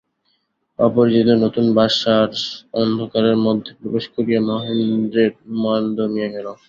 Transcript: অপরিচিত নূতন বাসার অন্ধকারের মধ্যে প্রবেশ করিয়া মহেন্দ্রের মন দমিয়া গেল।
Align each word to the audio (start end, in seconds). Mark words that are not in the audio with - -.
অপরিচিত 0.79 1.27
নূতন 1.41 1.67
বাসার 1.77 2.29
অন্ধকারের 2.81 3.37
মধ্যে 3.45 3.71
প্রবেশ 3.79 4.05
করিয়া 4.15 4.39
মহেন্দ্রের 4.49 5.31
মন 5.61 5.81
দমিয়া 5.97 6.29
গেল। 6.35 6.47